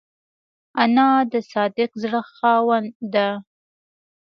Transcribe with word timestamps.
انا 0.83 1.09
د 1.31 1.33
صادق 1.51 1.91
زړه 2.03 2.21
خاوند 2.33 2.91
ده 3.13 3.29